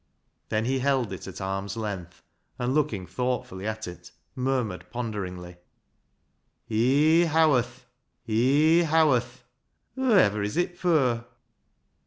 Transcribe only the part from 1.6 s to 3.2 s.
length, and looking